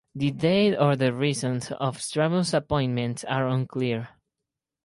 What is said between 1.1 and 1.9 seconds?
reasons